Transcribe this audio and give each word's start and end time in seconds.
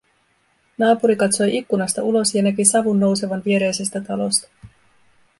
Naapuri 0.77 1.15
katsoi 1.23 1.57
ikkunasta 1.57 2.03
ulos 2.11 2.31
ja 2.35 2.41
näki 2.43 2.65
savun 2.65 2.99
nousevan 2.99 3.41
viereisestä 3.45 4.01
talosta 4.01 4.47